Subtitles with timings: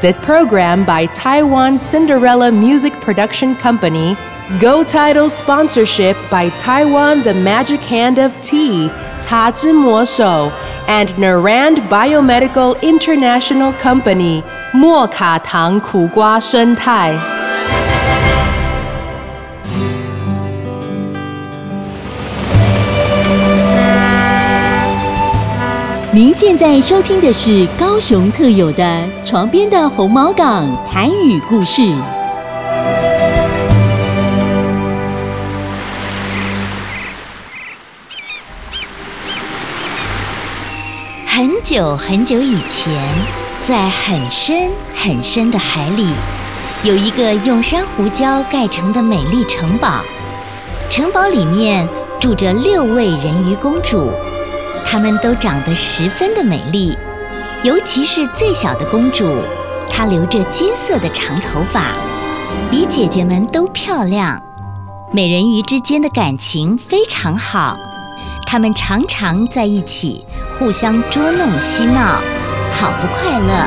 [0.00, 4.16] The program by Taiwan Cinderella Music Production Company,
[4.58, 8.88] Go Title sponsorship by Taiwan The Magic Hand of Tea,
[9.20, 10.50] Ta Mo Shou,
[10.88, 14.42] and Naran Biomedical International Company,
[14.72, 17.39] Mo Ka Tang Ku Gua Shen Tai.
[26.12, 31.82] 您现在收听的是高雄特有的床边的红毛港台语故事。
[41.24, 42.92] 很久很久以前，
[43.64, 46.12] 在很深很深的海里，
[46.82, 50.00] 有一个用珊瑚礁盖成的美丽城堡。
[50.90, 54.10] 城堡里面住着六位人鱼公主，
[54.84, 56.96] 她们都长得十分的美丽，
[57.62, 59.42] 尤其是最小的公主，
[59.88, 61.94] 她留着金色的长头发，
[62.70, 64.40] 比姐姐们都漂亮。
[65.12, 67.76] 美人鱼之间的感情非常好，
[68.46, 70.24] 她们常常在一起。
[70.58, 72.20] 互相捉弄嬉闹，
[72.70, 73.66] 好不快乐。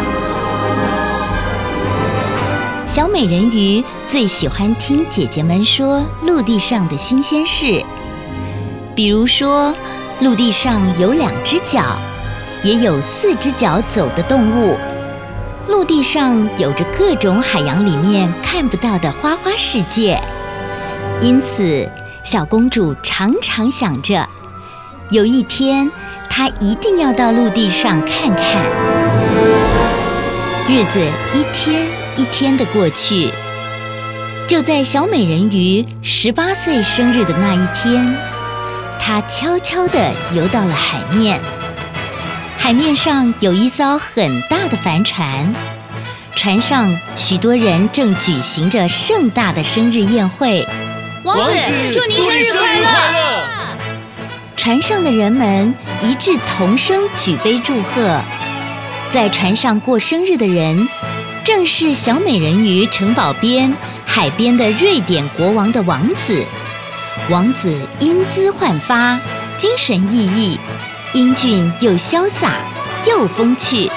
[2.86, 7.84] 小美人鱼最喜欢听姐姐们说陆地上的新鲜事，
[8.94, 9.73] 比如说
[10.22, 11.83] 陆地上有两只脚，
[12.64, 14.78] 也有四只脚走的动物。
[15.67, 20.22] 陆地上有着各种海洋里面看不到的花花世界，
[21.22, 21.89] 因此
[22.23, 24.28] 小公主常常想着，
[25.09, 25.91] 有一天。
[26.36, 28.44] 她一定要到陆地上看看。
[30.68, 31.00] 日子
[31.31, 31.88] 一天
[32.18, 33.30] 一天的过去，
[34.47, 38.12] 就在小美人鱼十八岁生日的那一天，
[39.06, 41.38] 她悄悄地游到了海面。
[42.58, 45.53] 海面上有一艘很大的帆船，
[46.34, 50.66] 船上许多人正举行着盛大的生日宴会。
[51.24, 51.53] 王子，
[51.92, 53.44] 祝您生日快乐！
[54.56, 58.22] 船上的人们一致同声举杯祝贺。
[59.09, 60.88] 在船上过生日的人，
[61.44, 63.75] 正是小美人鱼城堡边
[64.06, 66.46] 海边的瑞典国王的王子。
[67.29, 69.17] 王子英姿焕发，
[69.57, 70.57] 精神奕奕，
[71.13, 72.56] 英俊又潇洒，
[73.07, 73.89] 又风趣。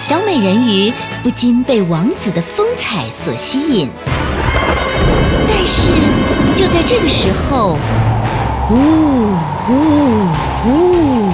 [0.00, 0.90] 小美人鱼
[1.22, 3.90] 不禁被王子的风采所吸引。
[5.46, 5.90] 但是
[6.56, 7.76] 就在这个时候，
[8.70, 9.34] 呜
[9.68, 10.26] 呜
[10.66, 11.30] 呜！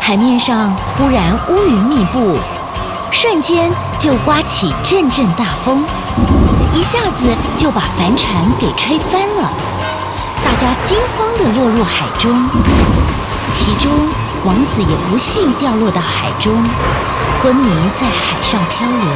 [0.00, 2.38] 海面上忽然乌云密布，
[3.10, 5.84] 瞬间就刮起阵阵大风，
[6.74, 9.52] 一下子就把帆船给吹翻了。
[10.44, 12.48] 大家惊慌地落入海中，
[13.50, 13.92] 其中
[14.44, 16.52] 王子也不幸掉落到海中，
[17.42, 19.06] 昏迷在海上漂流。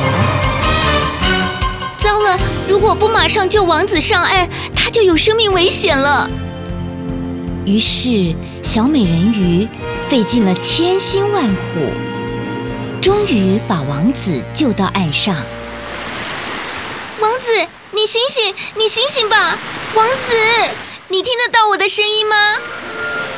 [1.99, 2.39] 糟了！
[2.69, 6.29] 如果不马上救王子上岸，他就有生命危险了。
[7.65, 9.69] 于是，小美人鱼
[10.09, 11.91] 费尽了千辛万苦，
[13.03, 15.35] 终于把王子救到岸上。
[17.21, 17.53] 王子，
[17.91, 19.59] 你醒醒，你醒醒吧！
[19.97, 20.35] 王子，
[21.09, 22.35] 你听得到我的声音吗？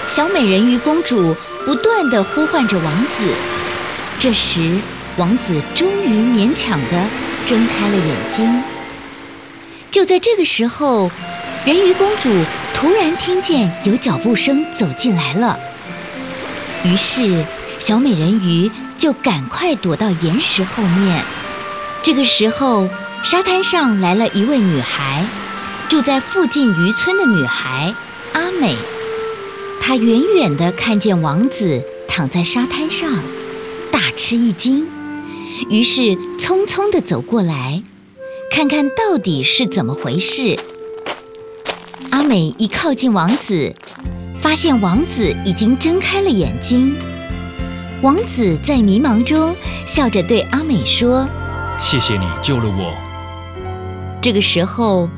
[0.08, 1.36] 小美人鱼公主
[1.66, 3.30] 不断地呼唤着王子。
[4.18, 4.78] 这时，
[5.18, 7.06] 王子终于勉强地
[7.46, 8.62] 睁开了眼睛。
[9.90, 11.10] 就在这个时候，
[11.66, 12.30] 人鱼公主
[12.72, 15.58] 突然听见有脚步声走进来了，
[16.84, 17.44] 于是
[17.78, 21.22] 小美人鱼就赶快躲到岩石后面。
[22.02, 22.88] 这个时候，
[23.22, 25.22] 沙滩上来了一位女孩，
[25.88, 27.94] 住在附近渔村的女孩
[28.34, 28.76] 阿美。
[29.80, 33.10] 她远远地看见王子躺在沙滩上，
[33.90, 34.86] 大吃一惊，
[35.70, 36.02] 于是
[36.38, 37.82] 匆匆地走过来，
[38.50, 40.58] 看看到底是怎么回事。
[42.10, 43.74] 阿美一靠近王子，
[44.42, 46.94] 发现王子已经睁开了眼睛。
[48.02, 51.26] 王子在迷茫中笑着对阿美说
[51.80, 52.94] ：“谢谢你救了我。”
[54.20, 55.08] 这个时候，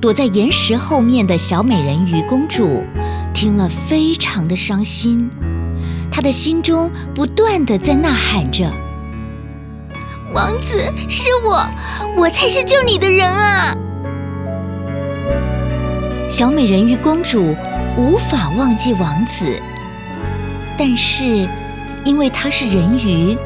[0.00, 2.82] 躲在岩石后面的小美人鱼公主
[3.34, 5.30] 听了，非常的伤心。
[6.10, 8.72] 她的心中不断的在呐喊着
[10.32, 11.66] ：“王子，是我，
[12.16, 13.76] 我才是救你的人啊！”
[16.30, 17.54] 小美人鱼公主
[17.98, 19.60] 无法忘记王子，
[20.78, 21.46] 但是
[22.04, 23.36] 因为她是人鱼，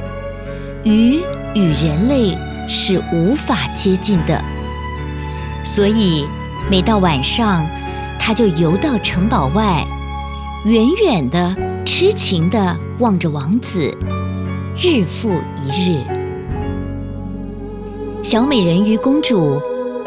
[0.84, 1.20] 鱼
[1.54, 4.40] 与人类是无法接近的，
[5.64, 6.24] 所以
[6.70, 7.66] 每到晚上，
[8.18, 9.84] 她就游到城堡外，
[10.64, 13.94] 远远的痴情的望着王子，
[14.74, 15.28] 日复
[15.62, 16.02] 一日。
[18.22, 19.60] 小美人鱼公主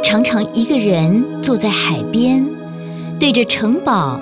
[0.04, 2.44] 常常一个人坐在海边，
[3.19, 4.19] 对着城堡，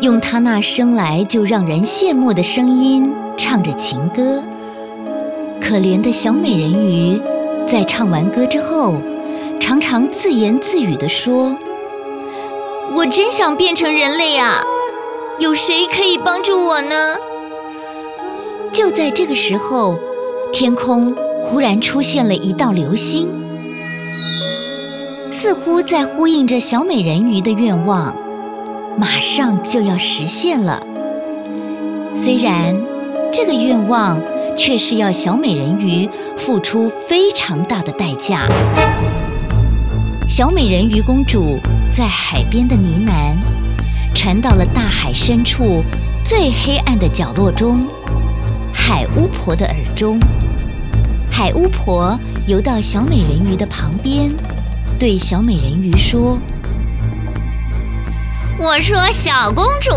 [0.00, 4.42] 用她那生来就让人羡慕的声音唱着情歌。
[5.60, 7.20] 可怜的小美人鱼，
[7.68, 8.96] 在唱完歌之后，
[9.60, 11.56] 常常自言自语地说
[12.96, 14.62] ：“我真想变成人类啊！
[15.38, 17.14] 有谁可以帮助我呢？”
[18.72, 19.98] 就在这个时候，
[20.50, 23.28] 天空忽然出现了一道流星，
[25.30, 28.16] 似乎在呼应着小美人鱼的愿望，
[28.96, 30.82] 马上就要实现了。
[32.14, 32.74] 虽然
[33.30, 34.18] 这个愿望
[34.56, 36.08] 却是要小美人鱼
[36.38, 38.48] 付出非常大的代价。
[40.28, 41.56] 小美人鱼公主
[41.88, 43.36] 在海边的呢喃，
[44.12, 45.84] 传到了大海深处
[46.24, 47.86] 最黑暗的角落中。
[48.74, 50.18] 海巫婆的耳中，
[51.30, 52.18] 海巫婆
[52.48, 54.34] 游到小美人鱼的旁边，
[54.98, 56.40] 对小美人鱼说
[58.58, 59.92] ：“我说，小公主，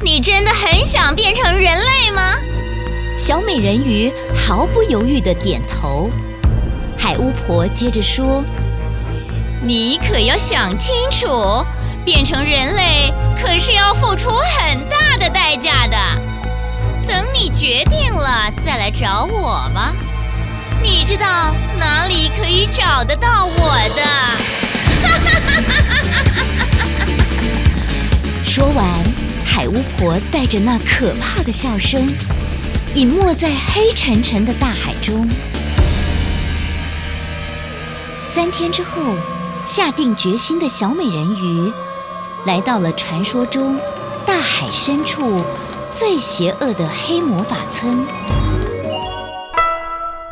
[0.00, 2.36] 你真的很想变成人类吗？”
[3.18, 6.08] 小美人鱼毫不犹豫地点头。
[6.96, 8.42] 海巫婆接着说
[9.64, 11.64] ：“你可要想清楚，
[12.04, 15.96] 变成人类可是要付出很大的代价的。”
[17.08, 19.94] 等你决定了再来找我吧。
[20.82, 24.02] 你知道哪里可以找得到我的？
[28.44, 28.86] 说完，
[29.44, 32.06] 海巫婆带着那可怕的笑声，
[32.94, 35.26] 隐没在黑沉沉的大海中。
[38.24, 39.16] 三天之后，
[39.64, 41.72] 下定决心的小美人鱼
[42.44, 43.78] 来到了传说中
[44.26, 45.42] 大海深处。
[45.90, 48.04] 最邪恶的黑魔法村，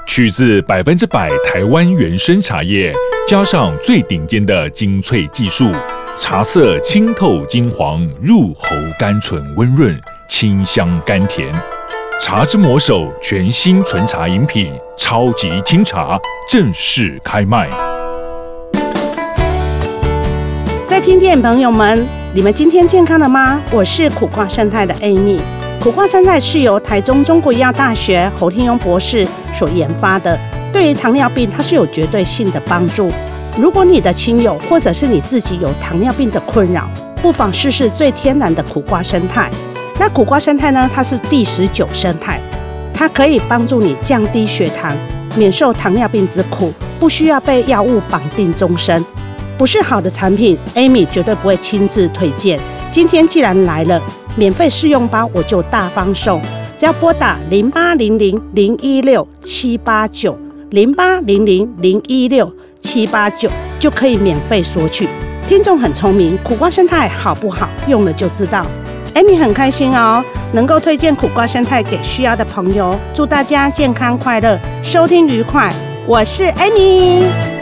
[0.08, 2.93] 取自百分之百台湾原生茶叶，
[3.29, 5.70] 加上最顶尖的精粹技术，
[6.19, 9.96] 茶色清透金黄，入喉甘醇温润，
[10.29, 11.55] 清香甘甜。
[12.20, 16.19] 茶之魔手全新纯茶饮品，超级清茶
[16.49, 17.70] 正式开卖。
[21.02, 22.06] 听店朋友们。
[22.32, 23.60] 你们今天健康了吗？
[23.72, 25.40] 我是苦瓜生态的 Amy。
[25.82, 30.38] 苦瓜生态是由台中中国医药大学侯天庸博士所研发的，
[30.72, 33.10] 对于糖尿病它是有绝对性的帮助。
[33.58, 36.88] 如果你的亲友或者是你自己有糖尿病的困扰，
[37.20, 39.50] 不妨试试最天然的苦瓜生态。
[39.98, 40.88] 那苦瓜生态呢？
[40.94, 42.38] 它是第十九生态，
[42.94, 44.96] 它可以帮助你降低血糖，
[45.34, 49.05] 免受糖尿病之苦，不需要被药物绑定终身。
[49.62, 52.58] 不是好的产品，Amy 绝对不会亲自推荐。
[52.90, 54.02] 今天既然来了，
[54.34, 56.42] 免费试用包我就大方送，
[56.76, 60.36] 只要拨打零八零零零一六七八九
[60.70, 63.48] 零八零零零一六七八九
[63.78, 65.08] 就可以免费索取。
[65.46, 67.68] 听众很聪明，苦瓜生态好不好？
[67.86, 68.66] 用了就知道。
[69.14, 72.98] Amy 很开心哦，能够推荐苦瓜生态给需要的朋友。
[73.14, 75.72] 祝大家健康快乐，收听愉快。
[76.04, 77.61] 我是 Amy。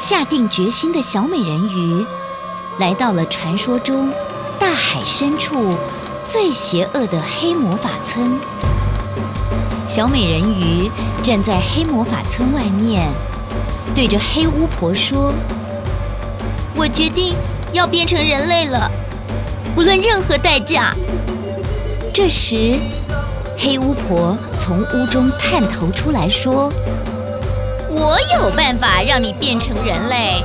[0.00, 2.06] 下定决心的小美人鱼，
[2.78, 4.10] 来到了传说中
[4.58, 5.76] 大海深处
[6.24, 8.34] 最邪恶的黑魔法村。
[9.86, 10.90] 小美人鱼
[11.22, 13.06] 站在黑魔法村外面，
[13.94, 15.34] 对着黑巫婆说
[16.74, 17.34] ：“我决定
[17.74, 18.90] 要变成人类了，
[19.74, 20.94] 不论任何代价。”
[22.14, 22.74] 这时，
[23.58, 26.72] 黑巫婆从屋中探头出来说。
[27.90, 30.42] 我有办法让你变成人类，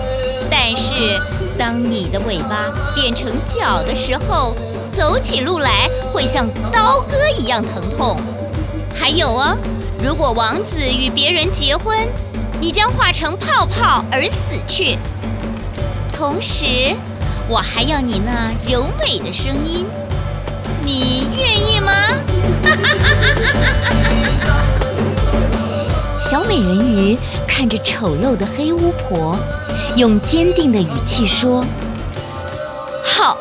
[0.50, 1.20] 但是
[1.58, 4.56] 当你的尾巴变成脚的时候，
[4.92, 8.18] 走起路来会像刀割一样疼痛。
[8.94, 9.58] 还有哦，
[10.04, 11.98] 如果王子与别人结婚，
[12.60, 14.98] 你将化成泡泡而死去。
[16.12, 16.96] 同时，
[17.48, 19.86] 我还要你那柔美的声音，
[20.84, 21.94] 你愿意吗？
[26.27, 27.15] 小美人鱼
[27.48, 29.38] 看着丑陋的黑巫婆，
[29.96, 31.63] 用坚定的语气说
[33.05, 33.38] ：“好，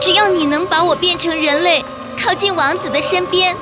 [0.00, 1.84] 只要你能把我变成人类，
[2.16, 3.56] 靠近王子的身边，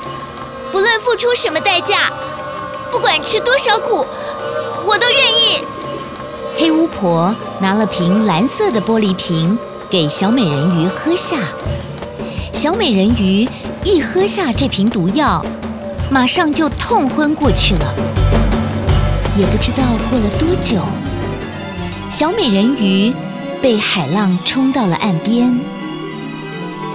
[0.71, 2.12] 不论付出什么代价，
[2.90, 4.05] 不管吃多少苦，
[4.85, 5.64] 我都愿意。”
[6.59, 11.38] 黑巫婆拿了瓶蓝色的玻璃瓶给小美人鱼喝下，
[12.52, 13.49] 小美人鱼
[13.83, 15.43] 一喝下这瓶毒药，
[16.11, 17.95] 马上就痛昏过去了。
[19.38, 20.81] 也不知道过了多久，
[22.11, 23.12] 小美人鱼
[23.61, 25.61] 被海浪冲到了岸边，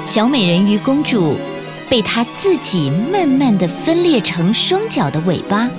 [0.08, 1.40] 小美人鱼公主
[1.88, 5.70] 被她自己慢慢的分裂成双脚的尾巴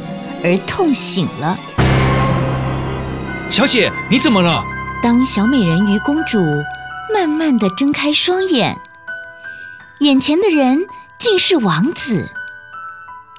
[0.45, 1.59] 而痛醒了。
[3.51, 4.63] 小姐，你怎么了？
[5.03, 6.39] 当小美人鱼公主
[7.13, 8.79] 慢慢的睁开双眼，
[9.99, 10.79] 眼前的人
[11.19, 12.31] 竟是王子，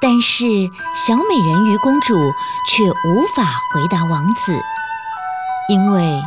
[0.03, 0.43] 但是
[0.93, 2.13] 小美人鱼公主
[2.67, 4.53] 却无法回答王子，
[5.69, 6.21] 因为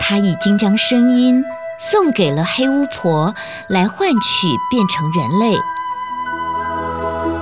[0.00, 1.44] 她已经将声音
[1.78, 3.34] 送给了黑巫婆，
[3.68, 5.58] 来换取变成人类。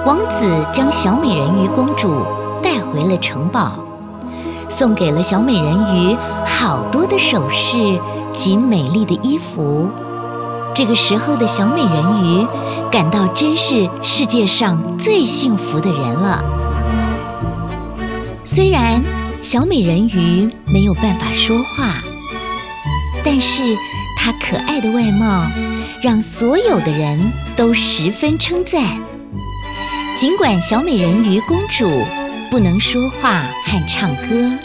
[0.04, 2.26] 王子将小美人鱼公主
[2.60, 3.78] 带回了城堡。
[4.68, 8.00] 送给了小美人鱼好多的首饰
[8.34, 9.88] 及美丽的衣服。
[10.74, 12.46] 这个时候的小美人鱼
[12.90, 16.42] 感到真是世界上最幸福的人了。
[18.44, 19.02] 虽然
[19.40, 21.94] 小美人鱼没有办法说话，
[23.22, 23.62] 但是
[24.16, 25.46] 她可爱的外貌
[26.00, 28.82] 让所有的人都十分称赞。
[30.16, 32.04] 尽管小美人鱼公主。
[32.50, 34.58] 不能说话和唱歌，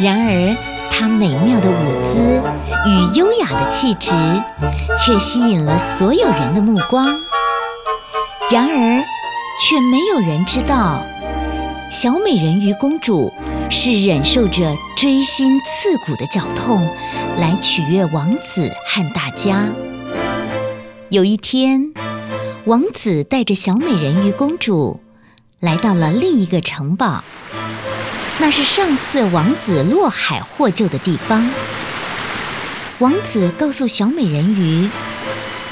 [0.00, 0.56] 然而
[0.98, 2.18] 她美妙的舞姿
[2.84, 4.10] 与优雅的气质，
[4.96, 7.06] 却吸引了所有人的目光。
[8.50, 9.04] 然而，
[9.62, 11.00] 却没有人知道，
[11.88, 13.32] 小美人鱼公主
[13.70, 16.84] 是忍受着锥心刺骨的绞痛，
[17.36, 19.66] 来取悦王子和大家。
[21.10, 21.92] 有一天，
[22.64, 25.00] 王子带着小美人鱼公主。
[25.60, 27.24] 来到了另一个城堡，
[28.40, 31.50] 那是上次王子落海获救的地方。
[32.98, 34.88] 王子告诉小美人鱼，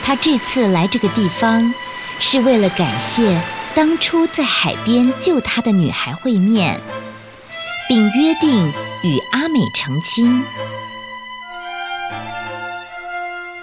[0.04, 1.72] 他这次来这个地方，
[2.18, 3.40] 是为了感谢
[3.74, 6.80] 当初在海边救他的女孩会面，
[7.88, 10.44] 并约定与阿美成亲。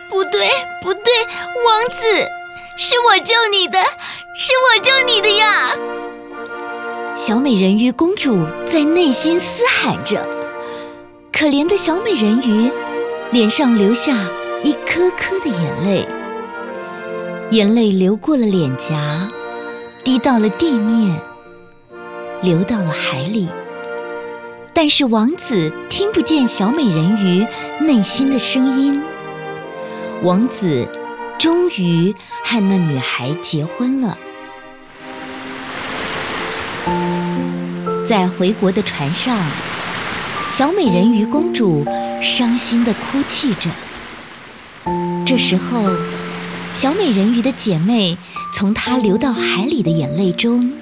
[0.10, 0.50] 不对，
[0.82, 1.04] 不对，
[1.66, 2.28] 王子，
[2.78, 3.80] 是我救你的，
[4.36, 5.76] 是我救你的呀！
[7.16, 10.28] 小美人鱼公主在内心嘶喊着，
[11.32, 12.72] 可怜的小美人鱼
[13.32, 14.18] 脸上流下
[14.64, 16.08] 一颗颗的眼泪，
[17.52, 19.28] 眼泪流过了脸颊，
[20.04, 21.16] 滴到了地面，
[22.42, 23.48] 流到了海里。
[24.74, 27.46] 但是王子听不见小美人鱼
[27.86, 29.00] 内心的声音。
[30.24, 30.88] 王子
[31.38, 34.18] 终于和那女孩结婚了。
[38.06, 39.38] 在回国的船上，
[40.50, 41.86] 小美人鱼公主
[42.22, 43.70] 伤心地哭泣着。
[45.26, 45.90] 这时候，
[46.76, 48.18] 小美人鱼的姐妹
[48.54, 50.74] 从她流到海里的眼泪中，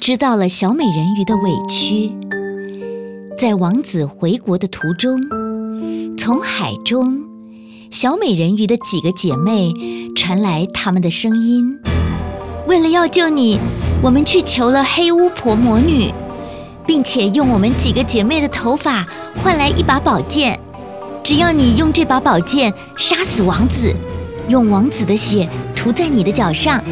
[0.00, 2.12] 知道了小美人鱼的委屈。
[3.36, 5.20] 在王子回国的途中，
[6.16, 7.22] 从海中，
[7.90, 9.70] 小美人鱼的几个姐妹
[10.16, 11.78] 传来她们的声音
[12.66, 13.58] ：“为了要救你，
[14.02, 16.10] 我们去求了黑巫婆魔女。”
[16.88, 19.06] 并且用我们几个姐妹的头发
[19.42, 20.58] 换来一把宝剑，
[21.22, 23.94] 只要你用这把宝剑杀死王子，
[24.48, 26.82] 用王子的血涂在你的脚上，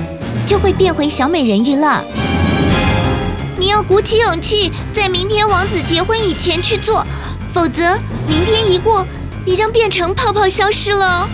[0.45, 2.05] 就会变回小美人鱼了。
[3.59, 7.03] 你要鼓起勇气，在明天王子结婚以前去做，
[7.55, 7.99] 否则
[8.29, 9.09] 明天一过，
[9.47, 11.27] 你将变成泡泡消失了。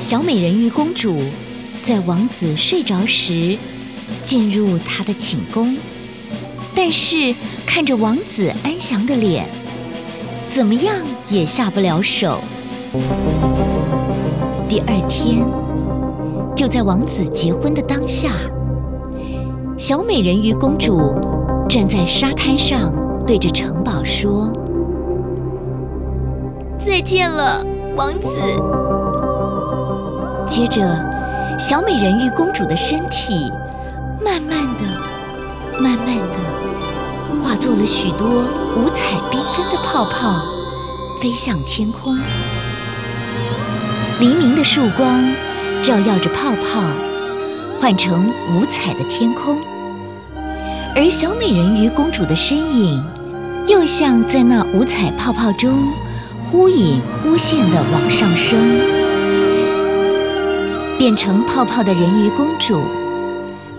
[0.00, 1.22] 小美人鱼公主
[1.82, 3.58] 在王子睡着时
[4.24, 5.76] 进入他的寝宫。
[6.74, 7.34] 但是
[7.68, 9.46] 看着王子安详的脸，
[10.48, 10.94] 怎么样
[11.28, 12.40] 也下不了手。
[14.66, 15.46] 第二天，
[16.56, 18.30] 就在王子结婚的当下，
[19.76, 21.14] 小美人鱼公主
[21.68, 22.92] 站在沙滩上，
[23.26, 24.50] 对着城堡说
[26.80, 27.62] ：“再见了，
[27.94, 28.40] 王子。”
[30.48, 30.80] 接着，
[31.60, 33.52] 小美人鱼公主的身体
[34.24, 36.47] 慢慢的、慢慢的。
[37.36, 38.26] 化作了许多
[38.76, 40.40] 五彩缤纷的泡泡，
[41.20, 42.18] 飞向天空。
[44.18, 45.32] 黎明的曙光
[45.82, 46.82] 照耀着泡泡，
[47.78, 49.58] 换成五彩的天空。
[50.96, 53.04] 而小美人鱼公主的身影，
[53.66, 55.88] 又像在那五彩泡泡中
[56.44, 58.58] 忽隐忽现的往上升。
[60.98, 62.80] 变成泡泡的人鱼公主，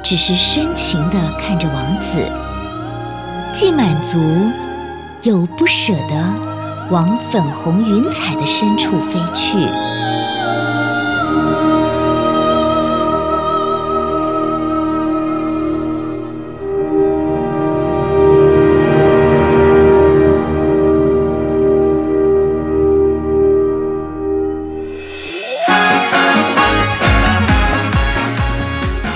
[0.02, 2.24] 只是深情地看着王子。
[3.52, 4.18] 既满足，
[5.24, 6.34] 又不舍得
[6.90, 9.58] 往粉红云彩的深处飞去。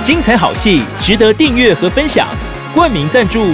[0.03, 2.27] 精彩好戏值得订阅和分享，
[2.73, 3.53] 冠名赞助、